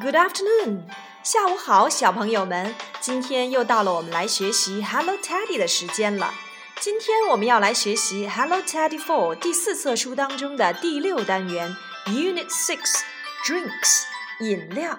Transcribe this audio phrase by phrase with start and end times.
[0.00, 0.82] Good afternoon，
[1.22, 2.74] 下午好，小朋友们。
[3.00, 6.34] 今天又到了我们来学习 Hello Teddy 的时间了。
[6.80, 13.02] 今天我们要来学习 Hello Teddy Four 第四册书当中的第六单元 Unit Six
[13.44, 14.04] Drinks
[14.40, 14.98] 饮料。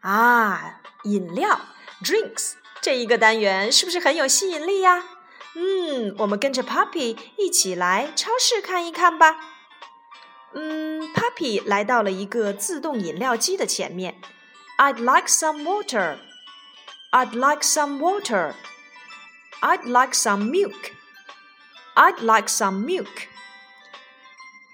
[0.00, 1.60] 啊，饮料
[2.04, 5.02] Drinks 这一个单元是不是很有吸引力呀？
[5.54, 9.55] 嗯，我们跟着 Puppy 一起来超市看一看吧。
[10.55, 14.15] 嗯，Puppy 来到了一个自动饮料机的前面。
[14.77, 16.17] I'd like some water.
[17.11, 18.53] I'd like some water.
[19.61, 20.91] I'd like some milk.
[21.95, 23.27] I'd like some milk.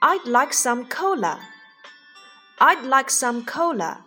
[0.01, 1.39] I'd like some cola.
[2.59, 4.03] I'd like some cola.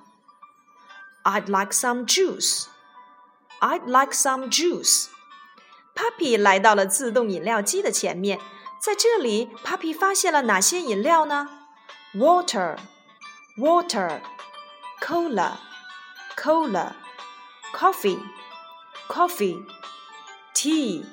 [1.24, 2.66] I'd like some juice.
[3.60, 5.08] I'd like some juice.
[5.94, 8.38] Puppy 来到了自动饮料机的前面，
[8.80, 11.48] 在这里，Puppy 发现了哪些饮料呢
[12.14, 12.76] ？water,
[13.56, 14.20] water,
[15.00, 15.58] cola,
[16.36, 16.94] cola,
[17.72, 18.18] coffee,
[19.08, 19.58] coffee,
[20.54, 21.04] tea,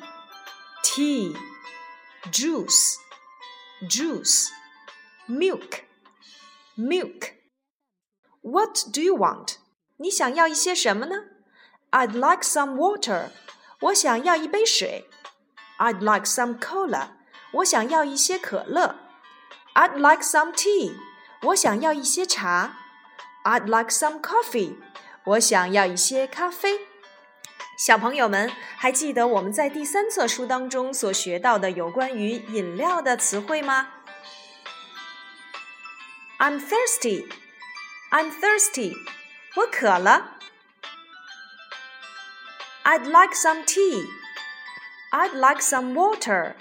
[0.84, 1.36] tea,
[2.32, 2.98] juice,
[3.88, 4.48] juice,
[5.28, 5.84] milk,
[6.76, 7.34] milk.
[8.42, 9.58] What do you want?
[9.98, 11.16] 你想要一些什么呢？
[11.92, 13.30] I'd like some water.
[13.82, 15.10] 我想要一杯水。
[15.80, 17.10] I'd like some cola.
[17.52, 18.96] 我想要一些可乐。
[19.74, 20.96] I'd like some tea.
[21.42, 22.78] 我想要一些茶。
[23.44, 24.76] I'd like some coffee.
[25.24, 26.88] 我想要一些咖啡。
[27.78, 33.90] 小朋友们，还记得我们在第三册书当中所学到的有关于饮料的词汇吗？
[36.40, 37.28] I'm thirsty.
[38.10, 38.96] I'm thirsty.
[39.56, 40.38] 我渴了。
[42.84, 44.08] I'd like some tea.
[45.12, 46.56] I'd like some water.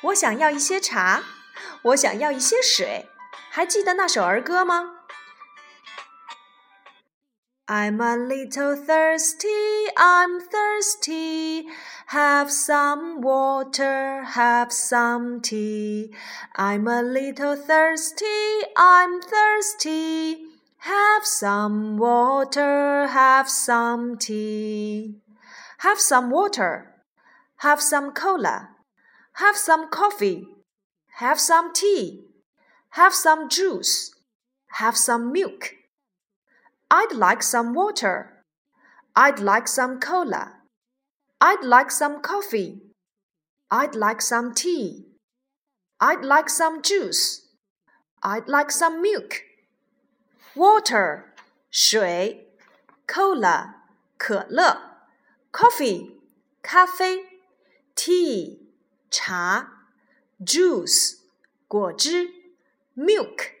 [0.00, 1.22] 我想要一些茶。
[1.82, 3.08] 我想要一些水，
[3.50, 4.92] 还记得那首儿歌吗？
[7.68, 11.66] I'm a little thirsty, I'm thirsty.
[12.10, 16.12] Have some water, have some tea.
[16.54, 18.24] I'm a little thirsty,
[18.76, 20.46] I'm thirsty.
[20.78, 25.20] Have some water, have some tea.
[25.78, 26.94] Have some water,
[27.56, 28.68] have some cola,
[29.32, 30.49] have some coffee.
[31.20, 32.24] Have some tea.
[32.90, 34.14] Have some juice.
[34.72, 35.74] Have some milk.
[36.90, 38.44] I'd like some water.
[39.14, 40.52] I'd like some cola.
[41.40, 42.82] I'd like some coffee.
[43.70, 45.06] I'd like some tea.
[46.00, 47.42] I'd like some juice.
[48.22, 49.42] I'd like some milk.
[50.54, 51.34] Water,
[51.70, 52.46] 水，
[53.06, 53.74] cola
[54.18, 54.78] 可乐，
[55.52, 56.12] coffee
[56.62, 57.24] 咖啡，
[57.94, 58.58] tea
[59.10, 59.68] 茶。
[60.45, 61.17] juice
[61.67, 62.31] 果汁
[62.97, 63.51] ，milk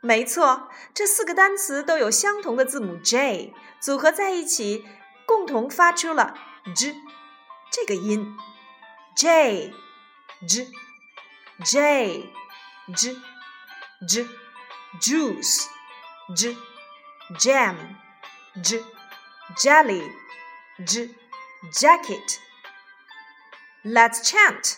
[0.01, 4.85] 没错，这四个单词都有相同的字母 J，组合在一起，
[5.25, 6.33] 共同发出了
[6.75, 6.95] j
[7.71, 8.37] 这个音。
[9.15, 9.73] J
[10.47, 10.67] j
[11.65, 12.31] j
[12.95, 13.17] j
[14.07, 14.25] j
[15.01, 15.65] juice
[16.33, 16.55] j
[17.37, 17.75] jam
[18.63, 18.81] j
[19.57, 20.09] jelly
[20.85, 21.09] j
[21.73, 22.39] jacket.
[23.83, 24.77] Let's chant.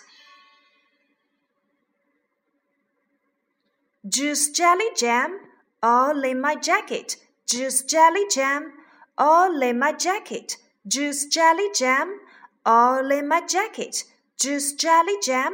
[4.08, 5.40] Juice jelly jam,
[5.84, 7.18] all in my jacket.
[7.48, 8.74] Juice jelly jam,
[9.16, 10.58] all in my jacket.
[10.88, 12.20] Juice jelly jam,
[12.66, 14.04] all in my jacket.
[14.40, 15.54] Juice jelly jam,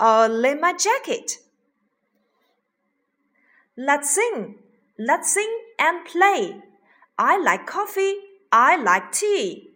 [0.00, 1.38] all in my jacket.
[3.76, 4.56] Let's sing.
[4.98, 6.62] Let's sing and play.
[7.18, 8.14] I like coffee.
[8.50, 9.71] I like tea.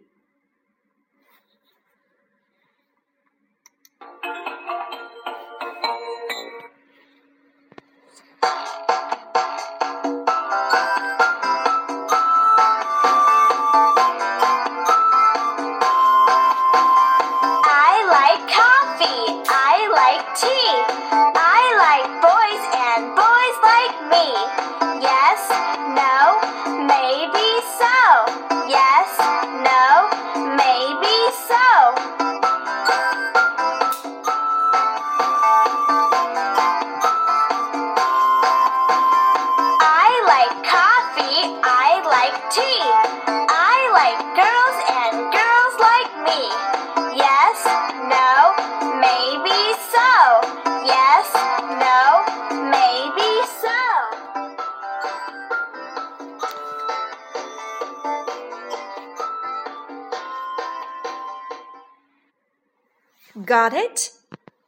[63.47, 64.11] Got it?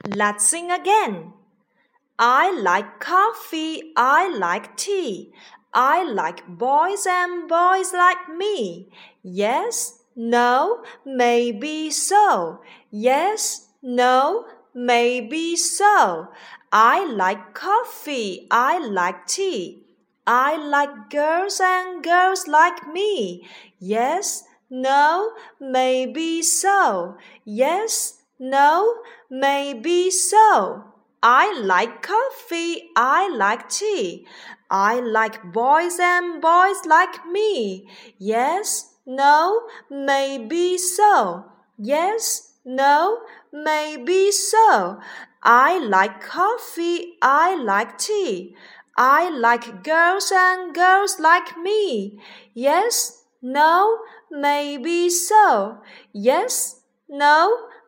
[0.08, 1.34] Let's sing again.
[2.18, 5.34] I like coffee, I like tea.
[5.74, 8.88] I like boys and boys like me.
[9.22, 12.62] Yes, no, maybe so.
[12.90, 16.30] Yes, no, maybe so.
[16.72, 19.84] I like coffee, I like tea.
[20.26, 23.46] I like girls and girls like me.
[23.78, 27.18] Yes, no, maybe so.
[27.44, 28.96] Yes, no,
[29.30, 30.86] maybe so.
[31.22, 32.90] I like coffee.
[32.96, 34.26] I like tea.
[34.72, 37.90] I like boys and boys like me.
[38.18, 41.46] Yes, no, maybe so.
[41.78, 43.20] Yes, no,
[43.52, 45.00] maybe so.
[45.44, 47.18] I like coffee.
[47.22, 48.56] I like tea.
[48.96, 52.20] I like girls and girls like me.
[52.54, 54.00] Yes, no,
[54.30, 55.80] maybe so.
[56.14, 57.69] Yes, no,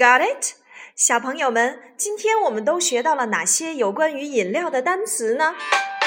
[0.00, 0.54] Got it？
[0.94, 5.54] 小朋友们，今天我们都学到了哪些有关于饮料的单词呢？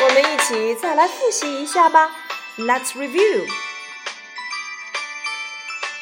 [0.02, 2.12] 我们一起再来复习一下吧。
[2.58, 3.48] Let's review.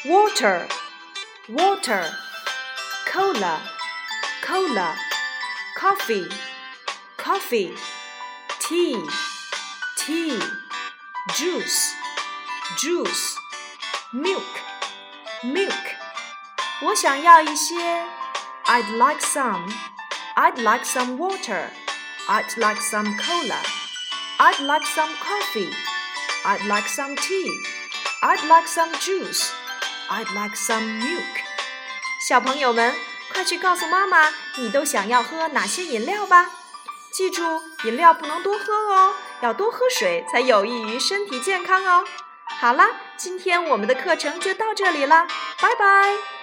[0.04, 0.66] Water,
[1.48, 2.04] water,
[3.12, 3.58] cola,
[4.44, 4.94] cola,
[5.76, 6.28] coffee,
[7.16, 7.72] coffee,
[8.60, 8.96] tea,
[9.96, 10.40] tea,
[11.36, 11.92] juice,
[12.78, 13.34] juice,
[14.12, 14.42] milk,
[15.42, 15.91] milk.
[16.82, 17.74] 我想要一些。
[18.66, 19.66] I'd like some.
[20.34, 21.70] I'd like some water.
[22.28, 23.56] I'd like some cola.
[24.38, 25.72] I'd like some coffee.
[26.44, 27.50] I'd like some tea.
[28.20, 29.50] I'd like some juice.
[30.10, 31.44] I'd like some milk.
[32.28, 32.94] 小朋友们，
[33.32, 36.50] 快去告诉妈妈，你都想要喝哪些饮料吧！
[37.10, 37.42] 记住，
[37.84, 42.04] 饮料不能多喝哦，要多喝水才有益于身体健康哦。
[42.60, 45.26] 好啦，今天我们的课程就到这里啦，
[45.60, 46.41] 拜拜。